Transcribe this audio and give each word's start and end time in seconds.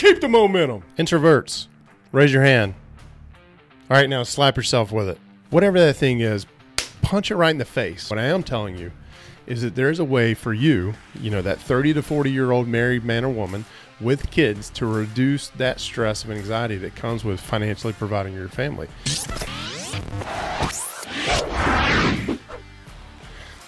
keep 0.00 0.20
the 0.20 0.28
momentum. 0.28 0.82
Introverts, 0.98 1.66
raise 2.10 2.32
your 2.32 2.42
hand. 2.42 2.74
All 3.90 3.96
right, 3.96 4.08
now 4.08 4.22
slap 4.22 4.56
yourself 4.56 4.90
with 4.90 5.08
it. 5.08 5.18
Whatever 5.50 5.78
that 5.78 5.96
thing 5.96 6.20
is, 6.20 6.46
punch 7.02 7.30
it 7.30 7.36
right 7.36 7.50
in 7.50 7.58
the 7.58 7.64
face. 7.66 8.08
What 8.08 8.18
I 8.18 8.24
am 8.24 8.42
telling 8.42 8.78
you 8.78 8.92
is 9.46 9.60
that 9.62 9.74
there 9.74 9.90
is 9.90 9.98
a 9.98 10.04
way 10.04 10.32
for 10.32 10.54
you, 10.54 10.94
you 11.20 11.30
know, 11.30 11.42
that 11.42 11.60
30 11.60 11.94
to 11.94 12.02
40 12.02 12.30
year 12.30 12.50
old 12.50 12.66
married 12.66 13.04
man 13.04 13.24
or 13.24 13.28
woman 13.28 13.66
with 14.00 14.30
kids 14.30 14.70
to 14.70 14.86
reduce 14.86 15.48
that 15.48 15.80
stress 15.80 16.24
and 16.24 16.32
anxiety 16.32 16.78
that 16.78 16.94
comes 16.94 17.22
with 17.22 17.38
financially 17.38 17.92
providing 17.92 18.32
your 18.32 18.48
family. 18.48 18.88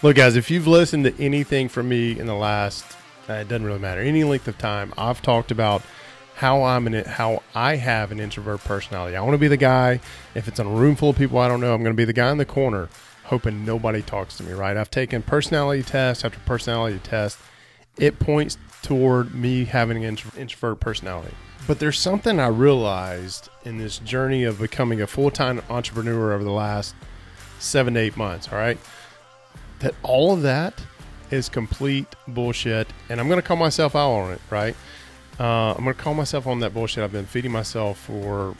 Look, 0.02 0.16
guys, 0.16 0.36
if 0.36 0.50
you've 0.50 0.66
listened 0.66 1.04
to 1.04 1.22
anything 1.22 1.68
from 1.68 1.90
me 1.90 2.18
in 2.18 2.26
the 2.26 2.34
last, 2.34 2.84
uh, 3.28 3.34
it 3.34 3.48
doesn't 3.48 3.66
really 3.66 3.78
matter, 3.78 4.00
any 4.00 4.24
length 4.24 4.48
of 4.48 4.56
time, 4.56 4.94
I've 4.96 5.20
talked 5.20 5.50
about 5.50 5.82
how 6.34 6.62
I'm 6.64 6.86
in 6.86 6.94
it, 6.94 7.06
how 7.06 7.42
I 7.54 7.76
have 7.76 8.10
an 8.10 8.20
introvert 8.20 8.64
personality. 8.64 9.16
I 9.16 9.20
want 9.20 9.34
to 9.34 9.38
be 9.38 9.48
the 9.48 9.56
guy, 9.56 10.00
if 10.34 10.48
it's 10.48 10.58
in 10.58 10.66
a 10.66 10.70
room 10.70 10.96
full 10.96 11.10
of 11.10 11.16
people 11.16 11.38
I 11.38 11.48
don't 11.48 11.60
know, 11.60 11.74
I'm 11.74 11.82
going 11.82 11.94
to 11.94 11.96
be 11.96 12.04
the 12.04 12.12
guy 12.12 12.30
in 12.30 12.38
the 12.38 12.44
corner 12.44 12.88
hoping 13.24 13.64
nobody 13.64 14.02
talks 14.02 14.36
to 14.36 14.42
me, 14.42 14.52
right? 14.52 14.76
I've 14.76 14.90
taken 14.90 15.22
personality 15.22 15.82
test 15.82 16.24
after 16.24 16.38
personality 16.40 16.98
test. 17.02 17.38
It 17.96 18.18
points 18.18 18.58
toward 18.82 19.34
me 19.34 19.64
having 19.64 20.04
an 20.04 20.18
introvert 20.36 20.80
personality. 20.80 21.34
But 21.66 21.78
there's 21.78 21.98
something 21.98 22.40
I 22.40 22.48
realized 22.48 23.48
in 23.64 23.78
this 23.78 23.98
journey 23.98 24.44
of 24.44 24.58
becoming 24.58 25.00
a 25.00 25.06
full 25.06 25.30
time 25.30 25.62
entrepreneur 25.70 26.32
over 26.32 26.42
the 26.42 26.50
last 26.50 26.94
seven 27.58 27.94
to 27.94 28.00
eight 28.00 28.16
months, 28.16 28.52
all 28.52 28.58
right? 28.58 28.78
That 29.78 29.94
all 30.02 30.34
of 30.34 30.42
that 30.42 30.82
is 31.30 31.48
complete 31.48 32.08
bullshit. 32.28 32.88
And 33.08 33.20
I'm 33.20 33.28
going 33.28 33.40
to 33.40 33.46
call 33.46 33.56
myself 33.56 33.94
out 33.94 34.10
on 34.10 34.32
it, 34.32 34.40
right? 34.50 34.76
Uh, 35.42 35.74
I'm 35.76 35.82
going 35.82 35.96
to 35.96 36.00
call 36.00 36.14
myself 36.14 36.46
on 36.46 36.60
that 36.60 36.72
bullshit 36.72 37.02
I've 37.02 37.10
been 37.10 37.26
feeding 37.26 37.50
myself 37.50 37.98
for 37.98 38.54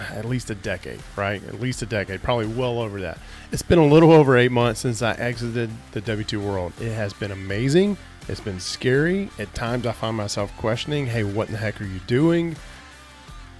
at 0.00 0.24
least 0.24 0.50
a 0.50 0.56
decade, 0.56 0.98
right? 1.14 1.40
At 1.46 1.60
least 1.60 1.80
a 1.82 1.86
decade, 1.86 2.20
probably 2.24 2.46
well 2.46 2.80
over 2.80 3.00
that. 3.02 3.18
It's 3.52 3.62
been 3.62 3.78
a 3.78 3.86
little 3.86 4.10
over 4.10 4.36
eight 4.36 4.50
months 4.50 4.80
since 4.80 5.00
I 5.00 5.12
exited 5.12 5.70
the 5.92 6.00
W 6.00 6.24
2 6.24 6.40
world. 6.40 6.72
It 6.80 6.92
has 6.92 7.12
been 7.12 7.30
amazing. 7.30 7.96
It's 8.26 8.40
been 8.40 8.58
scary. 8.58 9.30
At 9.38 9.54
times, 9.54 9.86
I 9.86 9.92
find 9.92 10.16
myself 10.16 10.52
questioning, 10.56 11.06
hey, 11.06 11.22
what 11.22 11.46
in 11.46 11.52
the 11.52 11.58
heck 11.58 11.80
are 11.80 11.84
you 11.84 12.00
doing? 12.08 12.56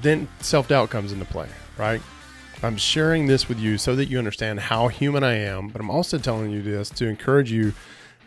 Then 0.00 0.26
self 0.40 0.66
doubt 0.66 0.90
comes 0.90 1.12
into 1.12 1.26
play, 1.26 1.48
right? 1.78 2.02
I'm 2.64 2.76
sharing 2.76 3.28
this 3.28 3.48
with 3.48 3.60
you 3.60 3.78
so 3.78 3.94
that 3.94 4.06
you 4.06 4.18
understand 4.18 4.58
how 4.58 4.88
human 4.88 5.22
I 5.22 5.34
am, 5.34 5.68
but 5.68 5.80
I'm 5.80 5.90
also 5.90 6.18
telling 6.18 6.50
you 6.50 6.60
this 6.60 6.90
to 6.90 7.06
encourage 7.06 7.52
you 7.52 7.72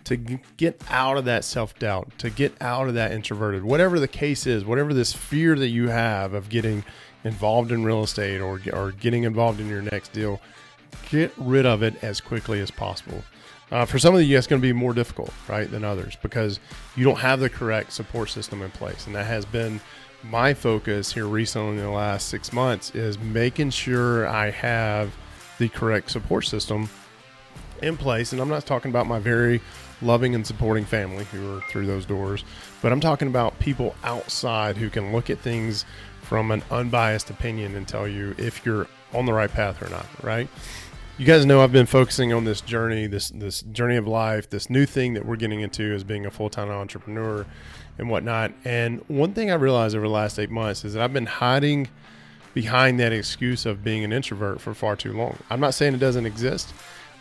to 0.06 0.17
get 0.58 0.81
out 0.89 1.17
of 1.17 1.25
that 1.25 1.44
self 1.44 1.78
doubt, 1.78 2.11
to 2.20 2.30
get 2.30 2.53
out 2.61 2.88
of 2.88 2.94
that 2.94 3.11
introverted, 3.11 3.64
whatever 3.64 4.00
the 4.00 4.08
case 4.08 4.47
is, 4.47 4.64
whatever 4.64 4.94
this 4.94 5.14
fear 5.14 5.56
that 5.56 5.70
you 5.70 5.89
have 5.89 6.34
of 6.34 6.50
getting 6.50 6.84
involved 7.23 7.72
in 7.72 7.84
real 7.84 8.03
estate 8.03 8.39
or, 8.39 8.62
or 8.72 8.92
getting 8.92 9.23
involved 9.23 9.59
in 9.59 9.67
your 9.67 9.81
next 9.81 10.14
deal, 10.14 10.39
get 11.09 11.31
rid 11.38 11.66
of 11.66 11.84
it 11.84 12.02
as 12.03 12.22
quickly 12.22 12.62
as 12.62 12.72
possible. 12.72 13.23
Uh, 13.72 13.84
for 13.84 13.97
some 13.97 14.14
of 14.14 14.22
you, 14.22 14.38
it's 14.38 14.47
going 14.47 14.62
to 14.62 14.66
be 14.66 14.73
more 14.73 14.94
difficult, 14.94 15.34
right, 15.47 15.70
than 15.70 15.84
others 15.84 16.16
because 16.22 16.59
you 16.95 17.03
don't 17.03 17.19
have 17.19 17.40
the 17.40 17.50
correct 17.50 17.92
support 17.92 18.30
system 18.30 18.62
in 18.62 18.69
place. 18.72 19.08
And 19.08 19.16
that 19.16 19.25
has 19.25 19.44
been 19.44 19.81
my 20.23 20.53
focus 20.53 21.12
here 21.14 21.25
recently 21.25 21.78
in 21.78 21.84
the 21.84 21.90
last 21.90 22.30
six 22.30 22.53
months 22.53 22.94
is 22.94 23.17
making 23.19 23.72
sure 23.72 24.28
I 24.28 24.52
have 24.52 25.16
the 25.58 25.69
correct 25.69 26.12
support 26.12 26.45
system 26.45 26.90
in 27.81 27.97
place. 27.97 28.34
And 28.34 28.42
I'm 28.42 28.50
not 28.50 28.66
talking 28.66 28.92
about 28.92 29.08
my 29.08 29.19
very 29.19 29.62
loving 30.02 30.36
and 30.36 30.46
supporting 30.46 30.86
family 30.86 31.26
who 31.26 31.58
are 31.58 31.62
through 31.70 31.86
those 31.86 32.06
doors, 32.06 32.44
but 32.82 32.92
I'm 32.92 33.00
talking 33.00 33.28
about 33.28 33.58
people 33.60 33.96
outside 34.04 34.78
who 34.78 34.90
can 34.90 35.12
look 35.12 35.30
at 35.30 35.40
things 35.40 35.86
from 36.22 36.52
an 36.52 36.64
unbiased 36.72 37.30
opinion 37.30 37.76
and 37.76 37.88
tell 37.88 38.08
you 38.08 38.36
if 38.38 38.66
you're 38.66 38.88
on 39.14 39.26
the 39.26 39.34
right 39.34 39.52
path 39.52 39.82
or 39.82 39.90
not, 39.90 40.06
right? 40.24 40.48
You 41.18 41.26
guys 41.26 41.46
know 41.46 41.62
I've 41.62 41.72
been 41.72 41.86
focusing 41.86 42.34
on 42.34 42.44
this 42.44 42.60
journey, 42.60 43.08
this 43.08 43.30
this 43.30 43.62
journey 43.62 43.96
of 43.96 44.06
life, 44.06 44.50
this 44.50 44.69
new 44.69 44.86
thing 44.86 45.14
that 45.14 45.25
we're 45.25 45.38
getting 45.38 45.62
into 45.62 45.94
as 45.94 46.03
being 46.03 46.25
a 46.25 46.31
full 46.31 46.50
time 46.50 46.69
entrepreneur 46.69 47.46
and 47.98 48.09
whatnot. 48.09 48.52
And 48.66 49.02
one 49.08 49.34
thing 49.34 49.50
I 49.50 49.53
realized 49.53 49.96
over 49.96 50.08
the 50.08 50.14
last 50.14 50.38
eight 50.40 50.50
months 50.50 50.84
is 50.84 50.94
that 50.94 51.02
I've 51.02 51.14
been 51.14 51.25
hiding 51.25 51.88
behind 52.53 53.00
that 53.00 53.14
excuse 53.14 53.66
of 53.66 53.84
being 53.84 54.03
an 54.03 54.12
introvert 54.12 54.59
for 54.59 54.74
far 54.74 54.96
too 54.96 55.14
long. 55.14 55.38
I'm 55.50 55.59
not 55.59 55.74
saying 55.74 55.94
it 55.94 56.00
doesn't 56.00 56.25
exist. 56.25 56.74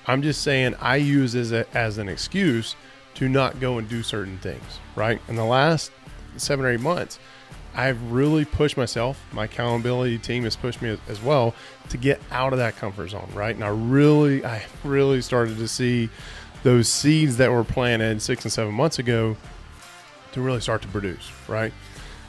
I'm 0.06 0.22
just 0.22 0.42
saying 0.42 0.75
I 0.81 0.97
use 0.97 1.34
as 1.34 1.53
a, 1.53 1.66
as 1.76 1.98
an 1.98 2.09
excuse 2.09 2.76
to 3.15 3.28
not 3.28 3.60
go 3.60 3.78
and 3.78 3.88
do 3.88 4.03
certain 4.03 4.38
things. 4.38 4.81
Right 4.97 5.20
in 5.28 5.37
the 5.37 5.44
last 5.44 5.92
seven 6.37 6.65
or 6.65 6.70
eight 6.70 6.81
months, 6.81 7.19
I've 7.75 8.12
really 8.12 8.44
pushed 8.44 8.76
myself. 8.76 9.20
My 9.32 9.44
accountability 9.44 10.19
team 10.19 10.44
has 10.44 10.56
pushed 10.56 10.81
me 10.81 10.98
as 11.09 11.22
well 11.22 11.54
to 11.88 11.97
get 11.97 12.20
out 12.31 12.53
of 12.53 12.59
that 12.59 12.76
comfort 12.76 13.09
zone, 13.09 13.28
right? 13.34 13.54
And 13.54 13.65
I 13.65 13.69
really, 13.69 14.44
I 14.44 14.65
really 14.84 15.20
started 15.20 15.59
to 15.59 15.69
see 15.69 16.09
those 16.62 16.88
seeds 16.88 17.36
that 17.38 17.50
were 17.50 17.65
planted 17.65 18.22
six 18.22 18.44
and 18.44 18.53
seven 18.53 18.72
months 18.72 18.98
ago 18.98 19.36
to 20.32 20.41
really 20.41 20.60
start 20.60 20.82
to 20.82 20.88
produce, 20.88 21.31
right? 21.48 21.72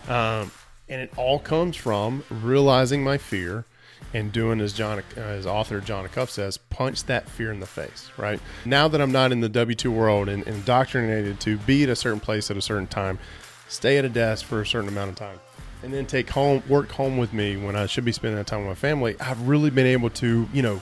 Um, 0.07 0.51
and 0.89 1.01
it 1.01 1.11
all 1.17 1.39
comes 1.39 1.75
from 1.75 2.23
realizing 2.29 3.03
my 3.03 3.17
fear 3.17 3.65
and 4.13 4.31
doing 4.31 4.61
as 4.61 4.73
Jon, 4.73 5.03
as 5.15 5.45
author 5.45 5.81
Jon 5.81 6.07
Acuff 6.07 6.29
says, 6.29 6.57
punch 6.57 7.03
that 7.05 7.27
fear 7.27 7.51
in 7.51 7.59
the 7.59 7.65
face, 7.65 8.09
right? 8.17 8.39
Now 8.65 8.87
that 8.87 9.01
I'm 9.01 9.11
not 9.11 9.31
in 9.31 9.41
the 9.41 9.49
W 9.49 9.75
two 9.75 9.91
world 9.91 10.29
and, 10.29 10.45
and 10.47 10.57
indoctrinated 10.57 11.39
to 11.41 11.57
be 11.57 11.83
at 11.83 11.89
a 11.89 11.95
certain 11.95 12.19
place 12.19 12.49
at 12.49 12.57
a 12.57 12.61
certain 12.61 12.87
time, 12.87 13.19
stay 13.67 13.97
at 13.97 14.05
a 14.05 14.09
desk 14.09 14.45
for 14.45 14.61
a 14.61 14.65
certain 14.65 14.89
amount 14.89 15.09
of 15.09 15.15
time, 15.15 15.39
and 15.83 15.93
then 15.93 16.05
take 16.05 16.29
home 16.29 16.63
work 16.69 16.91
home 16.91 17.17
with 17.17 17.33
me 17.33 17.57
when 17.57 17.75
I 17.75 17.85
should 17.87 18.05
be 18.05 18.11
spending 18.11 18.37
that 18.37 18.47
time 18.47 18.59
with 18.59 18.69
my 18.69 18.75
family, 18.75 19.15
I've 19.19 19.47
really 19.47 19.69
been 19.69 19.87
able 19.87 20.09
to, 20.11 20.47
you 20.53 20.61
know, 20.61 20.81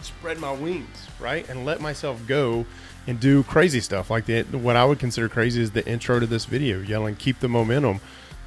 spread 0.00 0.38
my 0.38 0.52
wings, 0.52 1.08
right? 1.20 1.48
And 1.48 1.64
let 1.64 1.80
myself 1.80 2.26
go 2.26 2.66
and 3.06 3.18
do 3.18 3.42
crazy 3.44 3.80
stuff 3.80 4.10
like 4.10 4.26
the 4.26 4.42
what 4.42 4.76
I 4.76 4.84
would 4.84 4.98
consider 4.98 5.28
crazy 5.28 5.62
is 5.62 5.72
the 5.72 5.86
intro 5.86 6.20
to 6.20 6.26
this 6.26 6.44
video, 6.44 6.80
yelling 6.80 7.16
"keep 7.16 7.40
the 7.40 7.48
momentum" 7.48 8.00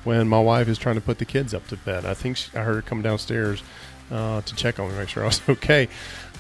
when 0.06 0.28
my 0.28 0.40
wife 0.40 0.68
is 0.68 0.78
trying 0.78 0.96
to 0.96 1.02
put 1.02 1.18
the 1.18 1.26
kids 1.26 1.54
up 1.54 1.68
to 1.68 1.78
bed. 1.78 2.06
I 2.06 2.14
think 2.14 2.38
she, 2.38 2.56
I 2.58 2.62
heard 2.62 2.76
her 2.76 2.82
come 2.82 3.02
downstairs 3.02 3.64
uh, 4.12 4.42
to 4.42 4.56
check 4.56 4.80
on 4.80 4.90
me, 4.90 4.98
make 4.98 5.10
sure 5.10 5.24
I 5.24 5.28
was 5.28 5.42
okay. 5.50 5.90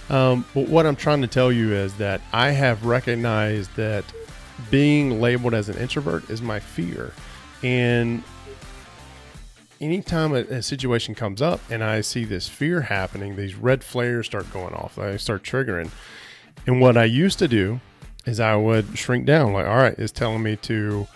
Um, 0.09 0.46
but 0.53 0.68
what 0.70 0.86
I'm 0.86 0.96
trying 0.96 1.22
to 1.22 1.28
tell 1.28 1.52
you 1.52 1.74
is 1.74 1.96
that 1.96 2.22
I 2.31 2.52
have 2.52 2.86
recognized 2.86 3.76
that 3.76 4.06
being 4.70 5.20
labeled 5.20 5.53
as 5.53 5.68
an 5.68 5.78
introvert 5.78 6.30
is 6.30 6.42
my 6.42 6.59
fear. 6.59 7.12
And 7.64 8.24
anytime 9.82 10.34
a, 10.34 10.42
a, 10.42 10.62
situation 10.62 11.16
comes 11.16 11.42
up 11.42 11.59
and 11.70 11.84
I 11.84 12.02
see 12.02 12.24
this 12.24 12.47
fear 12.47 12.82
happening, 12.82 13.36
these 13.36 13.56
red 13.56 13.84
flares 13.84 14.28
start 14.28 14.52
going 14.53 14.74
off. 14.74 15.00
I 15.00 15.18
start 15.18 15.44
triggering. 15.44 15.90
And 16.68 16.80
what 16.80 16.97
I 16.97 17.06
used 17.06 17.40
to 17.40 17.47
do 17.47 17.80
is 18.26 18.40
I 18.40 18.56
would 18.56 18.97
shrink 18.97 19.26
down, 19.26 19.53
like, 19.53 19.68
all 19.68 19.78
right, 19.78 19.97
it's 19.97 20.12
telling 20.12 20.44
me 20.44 20.56
to, 20.58 21.08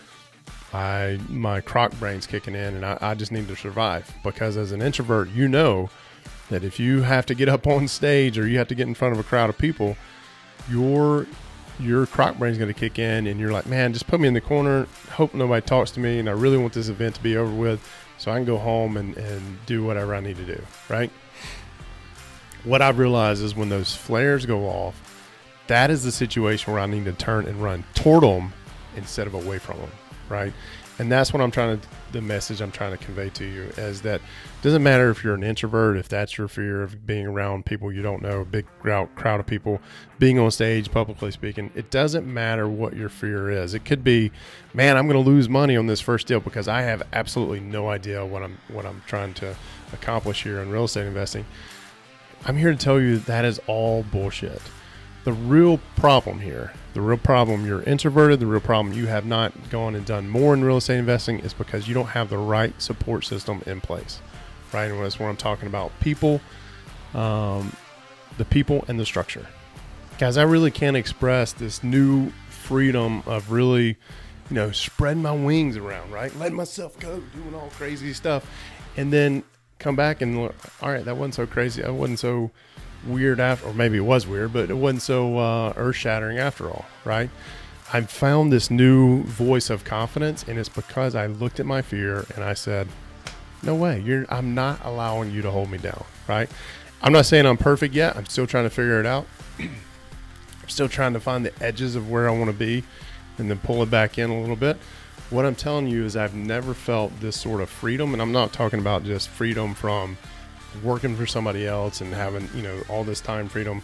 I 0.74 1.20
my 1.30 1.62
croc 1.62 1.98
brain's 2.00 2.28
kicking 2.28 2.56
in, 2.56 2.76
and 2.76 2.86
I, 2.86 2.98
I 3.02 3.14
just 3.16 3.32
need 3.32 3.48
to 3.48 3.56
survive. 3.56 4.14
Because 4.24 4.58
as 4.58 4.72
an 4.72 4.82
introvert, 4.82 5.30
you 5.30 5.48
know 5.48 5.90
that 6.50 6.64
if 6.64 6.80
you 6.80 7.02
have 7.02 7.26
to 7.28 7.36
get 7.36 7.50
up 7.50 7.68
on 7.68 7.88
stage 7.88 8.38
or 8.38 8.48
you 8.48 8.58
have 8.58 8.68
to 8.68 8.76
get 8.76 8.88
in 8.88 8.94
front 8.94 9.14
of 9.14 9.20
a 9.20 9.24
crowd 9.24 9.50
of 9.50 9.58
people, 9.58 9.98
your 10.70 11.26
your 11.80 12.06
croc 12.06 12.38
brain's 12.38 12.58
going 12.58 12.72
to 12.72 12.80
kick 12.80 13.00
in 13.00 13.26
and 13.26 13.40
you're 13.40 13.52
like, 13.52 13.66
man, 13.66 13.94
just 13.94 14.06
put 14.08 14.20
me 14.20 14.28
in 14.28 14.34
the 14.34 14.42
corner, 14.42 14.88
hope 15.12 15.34
nobody 15.34 15.66
talks 15.66 15.92
to 15.92 16.00
me, 16.00 16.20
and 16.20 16.30
I 16.30 16.34
really 16.34 16.58
want 16.58 16.74
this 16.74 16.90
event 16.90 17.16
to 17.16 17.24
be 17.24 17.38
over 17.38 17.54
with 17.54 17.82
so 18.18 18.32
I 18.32 18.36
can 18.36 18.46
go 18.46 18.58
home 18.58 18.98
and, 18.98 19.16
and 19.16 19.66
do 19.66 19.84
whatever 19.84 20.14
I 20.14 20.20
need 20.20 20.36
to 20.38 20.46
do, 20.46 20.62
right? 20.90 21.10
What 22.66 22.82
I've 22.82 23.00
realized 23.00 23.42
is 23.42 23.56
when 23.56 23.70
those 23.70 23.96
flares 23.96 24.46
go 24.46 24.66
off, 24.66 25.02
that 25.68 25.90
is 25.90 26.04
the 26.04 26.12
situation 26.12 26.74
where 26.74 26.82
I 26.82 26.86
need 26.86 27.06
to 27.06 27.14
turn 27.14 27.46
and 27.46 27.64
run 27.64 27.86
toward 27.94 28.24
them 28.24 28.52
instead 29.00 29.26
of 29.26 29.34
away 29.34 29.58
from 29.58 29.78
them, 29.80 29.92
right? 30.30 30.54
and 31.00 31.10
that's 31.10 31.32
what 31.32 31.42
I'm 31.42 31.50
trying 31.50 31.80
to 31.80 31.88
the 32.12 32.22
message 32.22 32.60
I'm 32.60 32.72
trying 32.72 32.92
to 32.92 32.98
convey 32.98 33.30
to 33.30 33.46
you 33.46 33.64
is 33.78 34.02
that 34.02 34.16
it 34.20 34.64
doesn't 34.64 34.82
matter 34.82 35.12
if 35.12 35.24
you're 35.24 35.36
an 35.36 35.44
introvert, 35.44 35.96
if 35.96 36.10
that's 36.10 36.38
your 36.38 36.48
fear 36.48 36.82
of 36.82 37.06
being 37.06 37.28
around 37.28 37.66
people 37.66 37.92
you 37.92 38.02
don't 38.02 38.24
know, 38.24 38.42
a 38.42 38.46
big 38.46 38.66
crowd 38.80 39.40
of 39.40 39.46
people, 39.46 39.80
being 40.18 40.40
on 40.40 40.50
stage, 40.50 40.92
publicly 40.92 41.30
speaking. 41.30 41.72
It 41.76 41.92
doesn't 41.92 42.26
matter 42.26 42.68
what 42.68 42.96
your 42.96 43.10
fear 43.10 43.50
is. 43.50 43.76
It 43.76 43.86
could 43.86 44.04
be, 44.04 44.32
man, 44.74 44.98
I'm 44.98 45.08
going 45.08 45.24
to 45.24 45.30
lose 45.30 45.48
money 45.48 45.78
on 45.78 45.86
this 45.86 46.02
first 46.02 46.26
deal 46.26 46.40
because 46.40 46.68
I 46.68 46.82
have 46.82 47.04
absolutely 47.14 47.60
no 47.60 47.90
idea 47.90 48.26
what 48.26 48.42
I'm 48.42 48.58
what 48.68 48.86
I'm 48.86 49.04
trying 49.06 49.36
to 49.36 49.56
accomplish 49.94 50.44
here 50.44 50.60
in 50.62 50.72
real 50.72 50.86
estate 50.86 51.06
investing. 51.06 51.46
I'm 52.46 52.58
here 52.58 52.72
to 52.72 52.78
tell 52.78 53.00
you 53.00 53.20
that 53.20 53.46
is 53.46 53.60
all 53.68 54.04
bullshit. 54.04 54.62
The 55.24 55.34
real 55.34 55.80
problem 55.96 56.40
here 56.40 56.74
the 56.94 57.02
real 57.02 57.18
problem 57.18 57.66
you're 57.66 57.84
introverted, 57.84 58.40
the 58.40 58.48
real 58.48 58.60
problem 58.60 58.94
you 58.94 59.08
have 59.08 59.26
not 59.26 59.54
gone 59.70 59.96
and 59.96 60.06
done 60.06 60.28
more 60.28 60.54
in 60.54 60.64
real 60.64 60.78
estate 60.78 60.98
investing 60.98 61.40
is 61.40 61.54
because 61.54 61.88
you 61.88 61.94
don't 61.94 62.08
have 62.08 62.30
the 62.30 62.38
right 62.38 62.74
support 62.82 63.26
system 63.26 63.62
in 63.66 63.80
place. 63.80 64.22
Right? 64.74 64.92
And 64.92 65.02
that's 65.04 65.20
what 65.20 65.28
I'm 65.28 65.38
talking 65.38 65.68
about. 65.68 65.92
People, 66.00 66.42
um, 67.14 67.72
the 68.38 68.46
people 68.46 68.84
and 68.88 69.00
the 69.00 69.06
structure. 69.06 69.48
Guys, 70.18 70.36
I 70.36 70.44
really 70.44 70.72
can't 70.72 70.98
express 70.98 71.54
this 71.54 71.84
new 71.84 72.32
freedom 72.50 73.24
of 73.26 73.52
really 73.52 73.98
you 74.50 74.56
know, 74.56 74.72
spreading 74.72 75.22
my 75.22 75.32
wings 75.32 75.78
around, 75.78 76.12
right? 76.12 76.36
Letting 76.38 76.58
myself 76.58 77.00
go, 77.00 77.22
doing 77.36 77.54
all 77.54 77.70
crazy 77.78 78.14
stuff. 78.14 78.50
And 78.98 79.14
then 79.14 79.44
come 79.78 79.96
back 79.96 80.22
and 80.22 80.42
look, 80.42 80.56
all 80.82 80.92
right, 80.92 81.06
that 81.06 81.16
wasn't 81.16 81.36
so 81.36 81.46
crazy. 81.46 81.84
That 81.84 81.94
wasn't 81.94 82.20
so 82.20 82.50
weird 83.06 83.40
after, 83.40 83.68
or 83.68 83.74
maybe 83.74 83.98
it 83.98 84.02
was 84.02 84.28
weird, 84.28 84.54
but 84.54 84.70
it 84.70 84.76
wasn't 84.76 85.02
so 85.02 85.38
uh, 85.38 85.74
earth 85.76 85.96
shattering 85.96 86.38
after 86.38 86.70
all, 86.70 86.86
right? 87.06 87.30
I 87.92 88.02
found 88.02 88.52
this 88.52 88.70
new 88.70 89.24
voice 89.24 89.70
of 89.70 89.84
confidence, 89.84 90.44
and 90.48 90.60
it's 90.60 90.70
because 90.70 91.16
I 91.16 91.26
looked 91.26 91.60
at 91.60 91.66
my 91.66 91.82
fear 91.82 92.26
and 92.36 92.44
I 92.44 92.54
said, 92.54 92.88
"No 93.64 93.74
way, 93.74 94.00
you're. 94.00 94.26
I'm 94.30 94.54
not 94.54 94.80
allowing 94.84 95.32
you 95.32 95.42
to 95.42 95.50
hold 95.50 95.72
me 95.72 95.80
down." 95.80 96.04
Right? 96.28 96.50
I'm 97.02 97.14
not 97.14 97.26
saying 97.26 97.46
I'm 97.46 97.58
perfect 97.58 97.96
yet. 97.96 98.16
I'm 98.16 98.28
still 98.28 98.46
trying 98.46 98.66
to 98.66 98.70
figure 98.70 99.00
it 99.00 99.06
out. 99.06 99.26
I'm 99.60 99.70
still 100.68 100.90
trying 100.90 101.14
to 101.14 101.20
find 101.20 101.46
the 101.46 101.64
edges 101.64 101.96
of 101.96 102.12
where 102.12 102.30
I 102.30 102.32
want 102.32 102.52
to 102.52 102.58
be, 102.58 102.84
and 103.40 103.50
then 103.50 103.58
pull 103.58 103.82
it 103.82 103.90
back 103.90 104.20
in 104.20 104.30
a 104.30 104.40
little 104.40 104.56
bit. 104.56 104.78
What 105.32 105.46
I'm 105.46 105.56
telling 105.56 105.88
you 105.88 106.06
is, 106.06 106.16
I've 106.16 106.36
never 106.36 106.76
felt 106.76 107.20
this 107.22 107.40
sort 107.40 107.62
of 107.62 107.70
freedom, 107.70 108.14
and 108.14 108.22
I'm 108.22 108.32
not 108.32 108.54
talking 108.54 108.80
about 108.80 109.04
just 109.04 109.30
freedom 109.30 109.74
from 109.74 110.18
working 110.84 111.16
for 111.16 111.26
somebody 111.26 111.66
else 111.68 112.02
and 112.02 112.14
having 112.14 112.50
you 112.56 112.62
know 112.62 112.82
all 112.90 113.04
this 113.04 113.22
time 113.22 113.50
freedom 113.50 113.82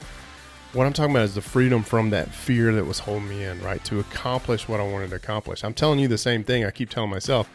what 0.75 0.85
I'm 0.85 0.91
talking 0.91 1.11
about 1.11 1.23
is 1.23 1.35
the 1.35 1.41
freedom 1.41 1.83
from 1.83 2.09
that 2.09 2.29
fear 2.29 2.73
that 2.73 2.83
was 2.83 2.99
holding 2.99 3.29
me 3.29 3.45
in, 3.45 3.61
right? 3.61 3.81
To 3.85 3.99
accomplish 3.99 4.67
what 4.67 4.81
I 4.81 4.83
wanted 4.83 5.11
to 5.11 5.15
accomplish. 5.15 5.63
I'm 5.63 5.73
telling 5.73 5.99
you 5.99 6.09
the 6.09 6.17
same 6.17 6.43
thing 6.43 6.65
I 6.65 6.71
keep 6.71 6.89
telling 6.89 7.09
myself. 7.09 7.49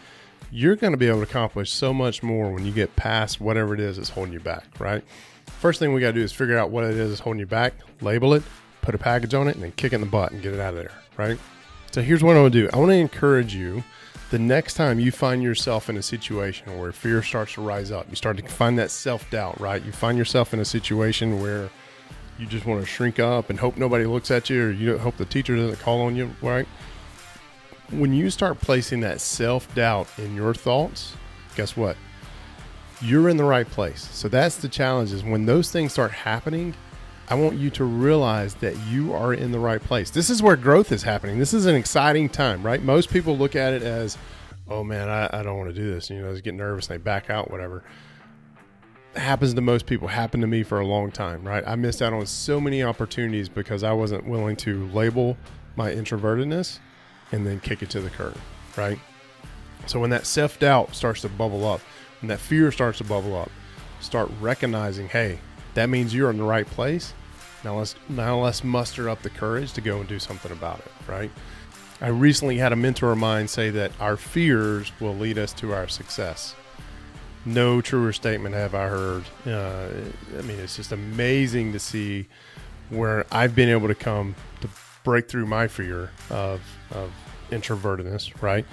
You're 0.50 0.74
going 0.74 0.92
to 0.92 0.96
be 0.96 1.06
able 1.06 1.18
to 1.18 1.24
accomplish 1.24 1.70
so 1.70 1.92
much 1.92 2.22
more 2.22 2.50
when 2.50 2.64
you 2.64 2.72
get 2.72 2.96
past 2.96 3.38
whatever 3.38 3.74
it 3.74 3.80
is 3.80 3.98
that's 3.98 4.08
holding 4.08 4.32
you 4.32 4.40
back, 4.40 4.64
right? 4.78 5.04
First 5.46 5.78
thing 5.78 5.92
we 5.92 6.00
got 6.00 6.08
to 6.08 6.12
do 6.14 6.22
is 6.22 6.32
figure 6.32 6.56
out 6.56 6.70
what 6.70 6.84
it 6.84 6.96
is 6.96 7.10
that's 7.10 7.20
holding 7.20 7.40
you 7.40 7.46
back, 7.46 7.74
label 8.00 8.32
it, 8.32 8.42
put 8.80 8.94
a 8.94 8.98
package 8.98 9.34
on 9.34 9.48
it, 9.48 9.54
and 9.54 9.62
then 9.62 9.72
kick 9.72 9.92
it 9.92 9.96
in 9.96 10.00
the 10.00 10.06
butt 10.06 10.32
and 10.32 10.42
get 10.42 10.54
it 10.54 10.60
out 10.60 10.72
of 10.72 10.80
there, 10.80 10.92
right? 11.18 11.38
So 11.92 12.00
here's 12.00 12.24
what 12.24 12.36
I 12.36 12.40
want 12.40 12.54
to 12.54 12.62
do 12.62 12.70
I 12.72 12.78
want 12.78 12.90
to 12.90 12.96
encourage 12.96 13.54
you 13.54 13.84
the 14.30 14.38
next 14.38 14.74
time 14.74 15.00
you 15.00 15.10
find 15.10 15.42
yourself 15.42 15.90
in 15.90 15.96
a 15.96 16.02
situation 16.02 16.78
where 16.78 16.92
fear 16.92 17.20
starts 17.22 17.54
to 17.54 17.62
rise 17.62 17.90
up, 17.90 18.06
you 18.08 18.16
start 18.16 18.36
to 18.36 18.44
find 18.44 18.78
that 18.78 18.90
self 18.90 19.28
doubt, 19.30 19.60
right? 19.60 19.84
You 19.84 19.92
find 19.92 20.16
yourself 20.16 20.54
in 20.54 20.60
a 20.60 20.64
situation 20.64 21.40
where 21.40 21.68
you 22.38 22.46
just 22.46 22.64
want 22.64 22.80
to 22.80 22.86
shrink 22.86 23.18
up 23.18 23.50
and 23.50 23.58
hope 23.58 23.76
nobody 23.76 24.06
looks 24.06 24.30
at 24.30 24.48
you 24.48 24.66
or 24.66 24.70
you 24.70 24.96
hope 24.98 25.16
the 25.16 25.24
teacher 25.24 25.56
doesn't 25.56 25.80
call 25.80 26.02
on 26.02 26.14
you, 26.16 26.30
right? 26.40 26.66
When 27.90 28.14
you 28.14 28.30
start 28.30 28.60
placing 28.60 29.00
that 29.00 29.20
self 29.20 29.72
doubt 29.74 30.08
in 30.16 30.36
your 30.36 30.54
thoughts, 30.54 31.16
guess 31.56 31.76
what? 31.76 31.96
You're 33.02 33.28
in 33.28 33.36
the 33.36 33.44
right 33.44 33.68
place. 33.68 34.08
So 34.12 34.28
that's 34.28 34.56
the 34.56 34.68
challenge 34.68 35.12
is 35.12 35.24
when 35.24 35.44
those 35.44 35.72
things 35.72 35.92
start 35.92 36.12
happening, 36.12 36.74
I 37.30 37.34
want 37.34 37.56
you 37.56 37.70
to 37.70 37.84
realize 37.84 38.54
that 38.56 38.76
you 38.88 39.14
are 39.14 39.32
in 39.32 39.52
the 39.52 39.58
right 39.60 39.80
place. 39.80 40.10
This 40.10 40.30
is 40.30 40.42
where 40.42 40.56
growth 40.56 40.90
is 40.90 41.04
happening. 41.04 41.38
This 41.38 41.54
is 41.54 41.66
an 41.66 41.76
exciting 41.76 42.28
time, 42.28 42.62
right? 42.62 42.82
Most 42.82 43.08
people 43.08 43.38
look 43.38 43.54
at 43.54 43.72
it 43.72 43.82
as, 43.82 44.18
oh 44.68 44.82
man, 44.82 45.08
I, 45.08 45.30
I 45.32 45.42
don't 45.44 45.56
want 45.56 45.72
to 45.72 45.74
do 45.74 45.94
this. 45.94 46.10
You 46.10 46.20
know, 46.20 46.34
they 46.34 46.40
get 46.40 46.54
nervous 46.54 46.88
and 46.90 46.98
they 46.98 47.02
back 47.02 47.30
out, 47.30 47.50
whatever 47.50 47.84
happens 49.16 49.54
to 49.54 49.60
most 49.60 49.86
people 49.86 50.06
happened 50.08 50.40
to 50.40 50.46
me 50.46 50.62
for 50.62 50.78
a 50.78 50.86
long 50.86 51.10
time 51.10 51.42
right 51.42 51.64
i 51.66 51.74
missed 51.74 52.00
out 52.00 52.12
on 52.12 52.24
so 52.24 52.60
many 52.60 52.82
opportunities 52.82 53.48
because 53.48 53.82
i 53.82 53.92
wasn't 53.92 54.24
willing 54.24 54.54
to 54.54 54.86
label 54.88 55.36
my 55.74 55.90
introvertedness 55.90 56.78
and 57.32 57.44
then 57.44 57.58
kick 57.60 57.82
it 57.82 57.90
to 57.90 58.00
the 58.00 58.10
curb 58.10 58.36
right 58.76 58.98
so 59.86 59.98
when 59.98 60.10
that 60.10 60.26
self-doubt 60.26 60.94
starts 60.94 61.22
to 61.22 61.28
bubble 61.28 61.66
up 61.66 61.80
when 62.20 62.28
that 62.28 62.38
fear 62.38 62.70
starts 62.70 62.98
to 62.98 63.04
bubble 63.04 63.36
up 63.36 63.50
start 64.00 64.30
recognizing 64.40 65.08
hey 65.08 65.40
that 65.74 65.88
means 65.88 66.14
you're 66.14 66.30
in 66.30 66.36
the 66.36 66.44
right 66.44 66.66
place 66.66 67.12
now 67.64 67.76
let's 67.76 67.94
now 68.08 68.38
let's 68.38 68.64
muster 68.64 69.08
up 69.08 69.22
the 69.22 69.30
courage 69.30 69.72
to 69.72 69.80
go 69.80 69.98
and 69.98 70.08
do 70.08 70.18
something 70.18 70.52
about 70.52 70.78
it 70.78 70.92
right 71.08 71.30
i 72.00 72.08
recently 72.08 72.58
had 72.58 72.72
a 72.72 72.76
mentor 72.76 73.12
of 73.12 73.18
mine 73.18 73.46
say 73.46 73.70
that 73.70 73.92
our 74.00 74.16
fears 74.16 74.92
will 75.00 75.14
lead 75.14 75.38
us 75.38 75.52
to 75.52 75.72
our 75.72 75.88
success 75.88 76.54
no 77.44 77.80
truer 77.80 78.12
statement 78.12 78.54
have 78.54 78.74
I 78.74 78.88
heard. 78.88 79.24
Uh, 79.46 79.88
I 80.38 80.42
mean, 80.42 80.58
it's 80.58 80.76
just 80.76 80.92
amazing 80.92 81.72
to 81.72 81.78
see 81.78 82.26
where 82.90 83.26
I've 83.32 83.54
been 83.54 83.68
able 83.68 83.88
to 83.88 83.94
come 83.94 84.34
to 84.60 84.68
break 85.04 85.28
through 85.28 85.46
my 85.46 85.68
fear 85.68 86.10
of, 86.28 86.60
of 86.90 87.12
introvertedness, 87.50 88.42
right? 88.42 88.66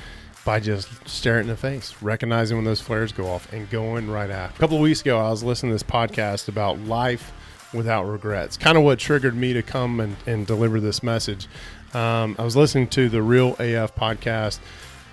By 0.44 0.60
just 0.60 0.89
staring 1.07 1.44
in 1.44 1.48
the 1.48 1.57
face, 1.57 1.95
recognizing 2.01 2.57
when 2.57 2.66
those 2.66 2.81
flares 2.81 3.12
go 3.12 3.28
off, 3.28 3.51
and 3.54 3.69
going 3.69 4.10
right 4.10 4.30
after. 4.30 4.56
A 4.56 4.60
couple 4.60 4.78
of 4.78 4.84
weeks 4.84 5.01
ago, 5.01 5.19
I 5.19 5.30
was 5.30 5.44
listening 5.44 5.72
to 5.72 5.75
this 5.75 5.84
podcast 5.84 6.48
about 6.48 6.80
life 6.80 7.31
without 7.77 8.03
regrets. 8.03 8.57
Kind 8.57 8.77
of 8.77 8.83
what 8.83 9.00
triggered 9.00 9.35
me 9.35 9.53
to 9.53 9.62
come 9.62 10.00
and, 10.00 10.18
and 10.25 10.45
deliver 10.45 10.79
this 10.81 11.01
message. 11.01 11.47
Um, 11.94 12.35
I 12.38 12.44
was 12.44 12.56
listening 12.56 12.88
to 12.89 13.07
the 13.07 13.21
Real 13.21 13.56
AF 13.59 13.95
podcast 13.95 14.59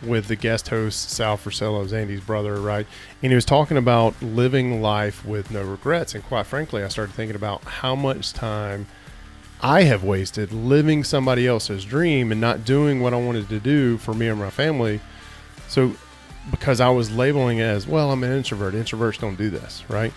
with 0.03 0.27
the 0.29 0.37
guest 0.37 0.69
host 0.69 1.11
Sal 1.11 1.39
Frisella, 1.39 1.91
Andy's 1.93 2.21
brother, 2.21 2.57
right? 2.57 2.87
And 3.23 3.33
he 3.33 3.37
was 3.37 3.45
talking 3.45 3.77
about 3.77 4.21
living 4.21 4.83
life 4.83 5.25
with 5.25 5.51
no 5.51 5.63
regrets. 5.63 6.15
And 6.15 6.25
quite 6.25 6.47
frankly, 6.47 6.83
I 6.83 6.89
started 6.89 7.15
thinking 7.15 7.37
about 7.37 7.63
how 7.65 7.95
much 7.95 8.33
time 8.33 8.87
I 9.61 9.83
have 9.83 10.05
wasted 10.05 10.53
living 10.53 11.05
somebody 11.05 11.47
else's 11.47 11.85
dream 11.85 12.33
and 12.33 12.41
not 12.41 12.65
doing 12.65 13.01
what 13.01 13.15
I 13.15 13.17
wanted 13.17 13.49
to 13.49 13.61
do 13.61 13.99
for 13.99 14.13
me 14.13 14.29
and 14.29 14.39
my 14.39 14.51
family. 14.51 15.01
So, 15.69 15.93
because 16.51 16.81
I 16.81 16.91
was 16.91 17.11
labeling 17.11 17.59
it 17.59 17.63
as, 17.63 17.87
well, 17.87 18.11
I'm 18.11 18.23
an 18.23 18.33
introvert. 18.33 18.75
Introverts 18.75 19.19
don't 19.19 19.37
do 19.37 19.49
this, 19.49 19.83
right? 19.89 20.13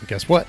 And 0.00 0.08
guess 0.08 0.28
what? 0.28 0.46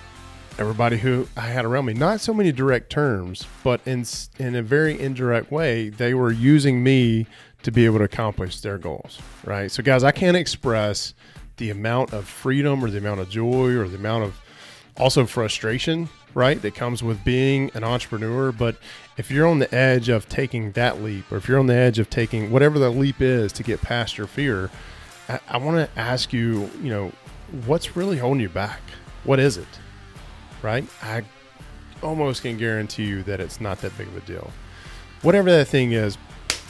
Everybody 0.57 0.97
who 0.97 1.27
I 1.35 1.47
had 1.47 1.65
around 1.65 1.85
me, 1.85 1.93
not 1.93 2.21
so 2.21 2.33
many 2.33 2.51
direct 2.51 2.89
terms, 2.89 3.45
but 3.63 3.81
in 3.85 4.05
in 4.39 4.55
a 4.55 4.61
very 4.61 4.99
indirect 4.99 5.51
way, 5.51 5.89
they 5.89 6.13
were 6.13 6.31
using 6.31 6.81
me 6.81 7.27
to 7.63 7.71
be 7.71 7.85
able 7.85 7.97
to 7.97 8.03
accomplish 8.03 8.61
their 8.61 8.77
goals, 8.77 9.19
right? 9.43 9.71
So, 9.71 9.83
guys, 9.83 10.03
I 10.03 10.11
can't 10.11 10.37
express 10.37 11.13
the 11.57 11.71
amount 11.71 12.13
of 12.13 12.27
freedom 12.27 12.83
or 12.83 12.89
the 12.89 12.99
amount 12.99 13.21
of 13.21 13.29
joy 13.29 13.75
or 13.75 13.87
the 13.87 13.97
amount 13.97 14.23
of 14.23 14.39
also 14.97 15.25
frustration, 15.25 16.07
right, 16.33 16.61
that 16.61 16.75
comes 16.75 17.03
with 17.03 17.23
being 17.23 17.71
an 17.73 17.83
entrepreneur. 17.83 18.51
But 18.51 18.77
if 19.17 19.31
you're 19.31 19.47
on 19.47 19.59
the 19.59 19.73
edge 19.73 20.09
of 20.09 20.29
taking 20.29 20.71
that 20.73 21.01
leap, 21.01 21.31
or 21.31 21.37
if 21.37 21.47
you're 21.47 21.59
on 21.59 21.67
the 21.67 21.75
edge 21.75 21.99
of 21.99 22.09
taking 22.09 22.51
whatever 22.51 22.79
the 22.79 22.89
leap 22.89 23.19
is 23.19 23.51
to 23.53 23.63
get 23.63 23.81
past 23.81 24.17
your 24.17 24.27
fear, 24.27 24.69
I, 25.27 25.39
I 25.49 25.57
want 25.57 25.77
to 25.77 25.99
ask 25.99 26.31
you, 26.31 26.69
you 26.81 26.89
know, 26.89 27.11
what's 27.65 27.95
really 27.95 28.17
holding 28.17 28.41
you 28.41 28.49
back? 28.49 28.81
What 29.23 29.39
is 29.39 29.57
it, 29.57 29.67
right? 30.65 30.85
I 31.01 31.23
almost 32.01 32.41
can 32.41 32.57
guarantee 32.57 33.05
you 33.05 33.23
that 33.23 33.39
it's 33.39 33.61
not 33.61 33.79
that 33.81 33.95
big 33.97 34.07
of 34.07 34.17
a 34.17 34.21
deal. 34.21 34.51
Whatever 35.21 35.51
that 35.51 35.67
thing 35.67 35.93
is, 35.93 36.17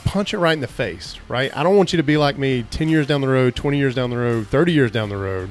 punch 0.04 0.34
it 0.34 0.38
right 0.38 0.52
in 0.52 0.60
the 0.60 0.68
face, 0.68 1.18
right? 1.28 1.54
I 1.56 1.62
don't 1.62 1.76
want 1.76 1.92
you 1.92 1.96
to 1.96 2.02
be 2.02 2.16
like 2.16 2.38
me 2.38 2.62
10 2.70 2.88
years 2.88 3.06
down 3.06 3.22
the 3.22 3.28
road, 3.28 3.56
20 3.56 3.78
years 3.78 3.94
down 3.94 4.10
the 4.10 4.18
road, 4.18 4.46
30 4.48 4.72
years 4.72 4.90
down 4.90 5.08
the 5.08 5.16
road 5.16 5.50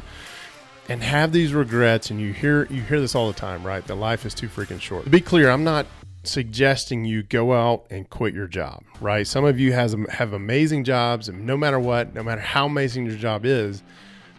and 0.88 1.01
have 1.01 1.31
these 1.31 1.53
regrets 1.53 2.12
and 2.12 2.22
you 2.22 2.31
hear 2.31 2.65
you 2.70 2.81
hear 2.84 3.00
this 3.00 3.15
all 3.15 3.27
the 3.27 3.38
time, 3.38 3.63
right? 3.63 3.86
That 3.88 3.96
life 3.96 4.25
is 4.25 4.34
too 4.34 4.48
freaking 4.48 4.79
short. 4.79 5.05
To 5.05 5.10
be 5.10 5.22
clear, 5.22 5.50
I'm 5.50 5.63
not 5.63 5.88
suggesting 6.24 7.05
you 7.05 7.24
go 7.24 7.53
out 7.53 7.86
and 7.89 8.10
quit 8.10 8.34
your 8.34 8.48
job, 8.48 8.84
right? 9.01 9.25
Some 9.25 9.46
of 9.46 9.60
you 9.60 9.74
has 9.74 9.96
have 10.10 10.34
amazing 10.34 10.84
jobs 10.84 11.27
and 11.29 11.46
no 11.46 11.58
matter 11.58 11.79
what, 11.79 12.13
no 12.13 12.24
matter 12.24 12.41
how 12.41 12.67
amazing 12.67 13.08
your 13.08 13.17
job 13.17 13.46
is, 13.46 13.84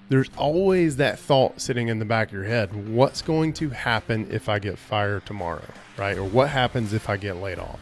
there's 0.08 0.30
always 0.36 0.96
that 0.96 1.18
thought 1.18 1.60
sitting 1.60 1.88
in 1.88 1.98
the 1.98 2.04
back 2.04 2.28
of 2.28 2.34
your 2.34 2.44
head, 2.44 2.88
what's 2.88 3.22
going 3.22 3.52
to 3.54 3.70
happen 3.70 4.28
if 4.30 4.48
I 4.48 4.58
get 4.58 4.78
fired 4.78 5.26
tomorrow, 5.26 5.64
right? 5.96 6.16
Or 6.16 6.24
what 6.24 6.48
happens 6.48 6.92
if 6.92 7.08
I 7.08 7.16
get 7.16 7.36
laid 7.36 7.58
off? 7.58 7.80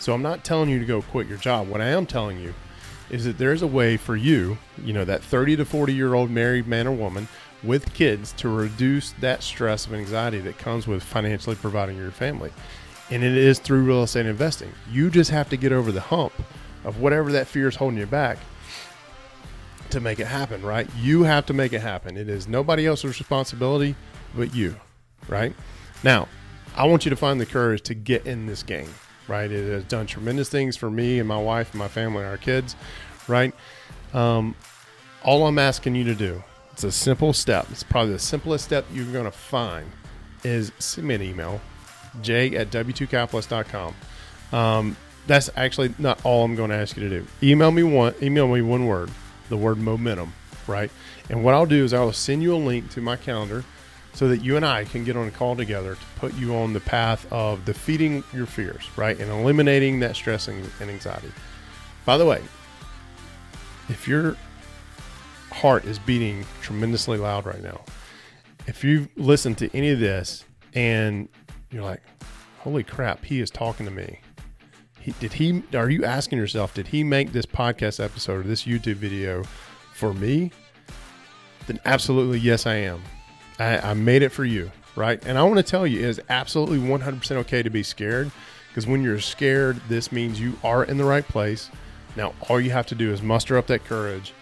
So 0.00 0.12
I'm 0.12 0.22
not 0.22 0.44
telling 0.44 0.68
you 0.68 0.78
to 0.78 0.84
go 0.84 1.02
quit 1.02 1.28
your 1.28 1.38
job. 1.38 1.68
What 1.68 1.80
I 1.80 1.86
am 1.86 2.06
telling 2.06 2.40
you 2.40 2.54
is 3.10 3.24
that 3.24 3.38
there's 3.38 3.62
a 3.62 3.66
way 3.66 3.96
for 3.96 4.16
you, 4.16 4.58
you 4.82 4.92
know, 4.92 5.04
that 5.04 5.22
30 5.22 5.56
to 5.56 5.64
40 5.64 5.92
year 5.92 6.14
old 6.14 6.30
married 6.30 6.66
man 6.66 6.86
or 6.86 6.92
woman 6.92 7.28
with 7.62 7.92
kids 7.92 8.32
to 8.32 8.48
reduce 8.48 9.12
that 9.12 9.42
stress 9.42 9.86
of 9.86 9.94
anxiety 9.94 10.40
that 10.40 10.58
comes 10.58 10.86
with 10.86 11.02
financially 11.02 11.56
providing 11.56 11.96
your 11.96 12.10
family. 12.10 12.50
And 13.10 13.22
it 13.22 13.36
is 13.36 13.58
through 13.58 13.84
real 13.84 14.04
estate 14.04 14.26
investing. 14.26 14.72
You 14.90 15.10
just 15.10 15.30
have 15.30 15.48
to 15.50 15.56
get 15.56 15.72
over 15.72 15.92
the 15.92 16.00
hump 16.00 16.32
of 16.84 17.00
whatever 17.00 17.30
that 17.32 17.46
fear 17.46 17.68
is 17.68 17.76
holding 17.76 17.98
you 17.98 18.06
back 18.06 18.38
to 19.92 20.00
make 20.00 20.20
it 20.20 20.26
happen, 20.26 20.62
right? 20.62 20.88
You 20.96 21.22
have 21.22 21.46
to 21.46 21.52
make 21.52 21.72
it 21.72 21.80
happen. 21.80 22.16
It 22.16 22.28
is 22.28 22.48
nobody 22.48 22.86
else's 22.86 23.18
responsibility 23.18 23.94
but 24.34 24.54
you, 24.54 24.76
right? 25.28 25.54
Now, 26.02 26.28
I 26.76 26.86
want 26.86 27.04
you 27.04 27.10
to 27.10 27.16
find 27.16 27.40
the 27.40 27.46
courage 27.46 27.82
to 27.82 27.94
get 27.94 28.26
in 28.26 28.46
this 28.46 28.62
game 28.62 28.88
right? 29.30 29.50
It 29.50 29.72
has 29.72 29.84
done 29.84 30.06
tremendous 30.06 30.48
things 30.48 30.76
for 30.76 30.90
me 30.90 31.20
and 31.20 31.28
my 31.28 31.40
wife 31.40 31.70
and 31.70 31.78
my 31.78 31.88
family 31.88 32.22
and 32.22 32.26
our 32.26 32.36
kids, 32.36 32.76
right? 33.28 33.54
Um, 34.12 34.56
all 35.22 35.46
I'm 35.46 35.58
asking 35.58 35.94
you 35.94 36.04
to 36.04 36.14
do, 36.14 36.42
it's 36.72 36.84
a 36.84 36.92
simple 36.92 37.32
step. 37.32 37.66
It's 37.70 37.84
probably 37.84 38.12
the 38.12 38.18
simplest 38.18 38.64
step 38.64 38.84
you're 38.92 39.10
going 39.12 39.24
to 39.24 39.30
find 39.30 39.90
is 40.42 40.72
send 40.78 41.06
me 41.06 41.14
an 41.14 41.22
email, 41.22 41.60
j 42.22 42.56
at 42.56 42.70
w2capitalist.com. 42.70 43.94
Um, 44.52 44.96
that's 45.26 45.48
actually 45.56 45.94
not 45.98 46.20
all 46.24 46.44
I'm 46.44 46.56
going 46.56 46.70
to 46.70 46.76
ask 46.76 46.96
you 46.96 47.08
to 47.08 47.20
do. 47.20 47.26
Email 47.42 47.70
me 47.70 47.84
one, 47.84 48.14
email 48.20 48.48
me 48.48 48.62
one 48.62 48.86
word, 48.86 49.10
the 49.50 49.56
word 49.58 49.76
momentum, 49.76 50.32
right? 50.66 50.90
And 51.28 51.44
what 51.44 51.52
I'll 51.52 51.66
do 51.66 51.84
is 51.84 51.92
I 51.92 52.00
will 52.00 52.14
send 52.14 52.42
you 52.42 52.54
a 52.54 52.56
link 52.56 52.90
to 52.92 53.02
my 53.02 53.16
calendar 53.16 53.64
so 54.14 54.28
that 54.28 54.42
you 54.42 54.56
and 54.56 54.64
I 54.64 54.84
can 54.84 55.04
get 55.04 55.16
on 55.16 55.28
a 55.28 55.30
call 55.30 55.54
together 55.54 55.94
to 55.94 56.00
put 56.16 56.34
you 56.34 56.56
on 56.56 56.72
the 56.72 56.80
path 56.80 57.30
of 57.32 57.64
defeating 57.64 58.24
your 58.32 58.46
fears, 58.46 58.88
right? 58.96 59.18
And 59.18 59.30
eliminating 59.30 60.00
that 60.00 60.16
stress 60.16 60.48
and, 60.48 60.68
anxiety. 60.80 61.30
By 62.04 62.16
the 62.16 62.26
way, 62.26 62.42
if 63.88 64.08
your 64.08 64.36
heart 65.52 65.84
is 65.84 65.98
beating 65.98 66.44
tremendously 66.62 67.18
loud 67.18 67.46
right 67.46 67.62
now, 67.62 67.82
if 68.66 68.82
you've 68.82 69.08
listened 69.16 69.58
to 69.58 69.76
any 69.76 69.90
of 69.90 70.00
this 70.00 70.44
and 70.74 71.28
you're 71.70 71.84
like, 71.84 72.02
holy 72.58 72.82
crap, 72.82 73.24
he 73.24 73.40
is 73.40 73.50
talking 73.50 73.86
to 73.86 73.92
me. 73.92 74.20
He, 75.00 75.12
did 75.18 75.32
he, 75.32 75.62
are 75.74 75.88
you 75.88 76.04
asking 76.04 76.38
yourself, 76.38 76.74
did 76.74 76.86
he 76.86 77.02
make 77.02 77.32
this 77.32 77.46
podcast 77.46 78.02
episode 78.02 78.44
or 78.44 78.48
this 78.48 78.64
YouTube 78.64 78.96
video 78.96 79.42
for 79.94 80.12
me? 80.12 80.52
Then 81.66 81.80
absolutely, 81.84 82.38
yes, 82.38 82.66
I 82.66 82.74
am. 82.74 83.02
I, 83.58 83.78
I 83.78 83.94
made 83.94 84.22
it 84.22 84.30
for 84.30 84.44
you, 84.44 84.70
right? 84.96 85.24
And 85.26 85.38
I 85.38 85.42
want 85.42 85.56
to 85.56 85.62
tell 85.62 85.86
you, 85.86 86.00
it 86.00 86.04
is 86.04 86.20
absolutely 86.28 86.78
100% 86.78 87.36
okay 87.36 87.62
to 87.62 87.70
be 87.70 87.82
scared 87.82 88.30
because 88.68 88.86
when 88.86 89.02
you're 89.02 89.20
scared, 89.20 89.80
this 89.88 90.12
means 90.12 90.40
you 90.40 90.56
are 90.62 90.84
in 90.84 90.96
the 90.96 91.04
right 91.04 91.26
place. 91.26 91.70
Now, 92.16 92.34
all 92.48 92.60
you 92.60 92.70
have 92.70 92.86
to 92.88 92.94
do 92.94 93.12
is 93.12 93.22
muster 93.22 93.56
up 93.56 93.66
that 93.68 93.84
courage. 93.84 94.32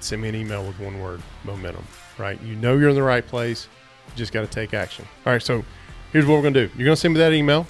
Send 0.00 0.22
me 0.22 0.28
an 0.28 0.34
email 0.34 0.66
with 0.66 0.78
one 0.78 1.00
word 1.00 1.22
momentum, 1.44 1.84
right? 2.18 2.40
You 2.42 2.56
know 2.56 2.76
you're 2.76 2.90
in 2.90 2.94
the 2.94 3.02
right 3.02 3.26
place. 3.26 3.68
You 4.08 4.12
just 4.16 4.32
got 4.32 4.42
to 4.42 4.46
take 4.46 4.74
action. 4.74 5.06
All 5.24 5.32
right, 5.32 5.42
so 5.42 5.64
here's 6.12 6.26
what 6.26 6.34
we're 6.34 6.42
going 6.42 6.54
to 6.54 6.66
do 6.66 6.72
you're 6.76 6.84
going 6.84 6.96
to 6.96 7.00
send 7.00 7.14
me 7.14 7.18
that 7.18 7.32
email. 7.32 7.66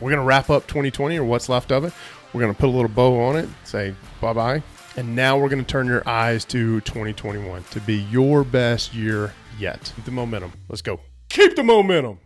We're 0.00 0.10
going 0.10 0.20
to 0.20 0.26
wrap 0.26 0.50
up 0.50 0.66
2020 0.66 1.18
or 1.18 1.24
what's 1.24 1.48
left 1.48 1.70
of 1.70 1.84
it. 1.84 1.92
We're 2.32 2.40
going 2.40 2.54
to 2.54 2.58
put 2.58 2.68
a 2.68 2.72
little 2.72 2.88
bow 2.88 3.20
on 3.22 3.36
it, 3.36 3.48
say 3.64 3.94
bye 4.20 4.32
bye. 4.32 4.62
And 4.96 5.14
now 5.14 5.38
we're 5.38 5.48
going 5.48 5.64
to 5.64 5.70
turn 5.70 5.86
your 5.86 6.02
eyes 6.08 6.44
to 6.46 6.80
2021 6.80 7.64
to 7.70 7.80
be 7.80 7.94
your 7.94 8.44
best 8.44 8.94
year 8.94 9.32
yet. 9.58 9.92
Keep 9.96 10.04
the 10.04 10.10
momentum. 10.10 10.52
Let's 10.68 10.82
go. 10.82 11.00
Keep 11.28 11.56
the 11.56 11.62
momentum. 11.62 12.18